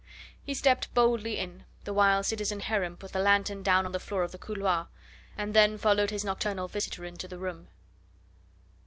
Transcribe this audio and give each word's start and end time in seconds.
He 0.43 0.55
stepped 0.55 0.91
boldly 0.95 1.37
in, 1.37 1.63
the 1.83 1.93
while 1.93 2.23
citizen 2.23 2.61
Heron 2.61 2.97
put 2.97 3.11
the 3.13 3.19
lanthorn 3.19 3.61
down 3.61 3.85
on 3.85 3.91
the 3.91 3.99
floor 3.99 4.23
of 4.23 4.31
the 4.31 4.39
couloir, 4.39 4.87
and 5.37 5.53
then 5.53 5.77
followed 5.77 6.09
his 6.09 6.25
nocturnal 6.25 6.67
visitor 6.67 7.05
into 7.05 7.27
the 7.27 7.37
room. 7.37 7.67